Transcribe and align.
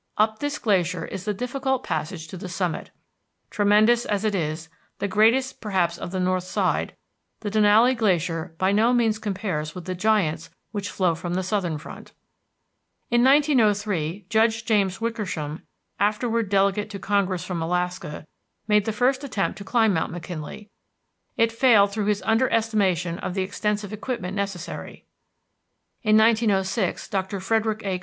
Up 0.17 0.39
this 0.39 0.57
glacier 0.57 1.05
is 1.05 1.25
the 1.25 1.33
difficult 1.35 1.83
passage 1.83 2.27
to 2.29 2.35
the 2.35 2.49
summit. 2.49 2.89
Tremendous 3.51 4.03
as 4.03 4.25
it 4.25 4.33
is, 4.33 4.67
the 4.97 5.07
greatest 5.07 5.61
perhaps 5.61 5.95
of 5.99 6.09
the 6.09 6.19
north 6.19 6.45
side, 6.45 6.95
the 7.41 7.51
Denali 7.51 7.95
Glacier 7.95 8.55
by 8.57 8.71
no 8.71 8.93
means 8.93 9.19
compares 9.19 9.75
with 9.75 9.85
the 9.85 9.93
giants 9.93 10.49
which 10.71 10.89
flow 10.89 11.13
from 11.13 11.35
the 11.35 11.43
southern 11.43 11.77
front. 11.77 12.13
In 13.11 13.23
1903 13.23 14.25
Judge 14.27 14.65
James 14.65 14.99
Wickersham, 14.99 15.61
afterward 15.99 16.49
Delegate 16.49 16.89
to 16.89 16.97
Congress 16.97 17.43
from 17.43 17.61
Alaska, 17.61 18.25
made 18.67 18.85
the 18.85 18.91
first 18.91 19.23
attempt 19.23 19.59
to 19.59 19.63
climb 19.63 19.93
McKinley; 19.93 20.71
it 21.37 21.51
failed 21.51 21.91
through 21.91 22.05
his 22.05 22.23
underestimation 22.23 23.19
of 23.19 23.35
the 23.35 23.43
extensive 23.43 23.93
equipment 23.93 24.35
necessary. 24.35 25.05
In 26.01 26.17
1906 26.17 27.07
Doctor 27.07 27.39
Frederick 27.39 27.83
A. 27.85 27.99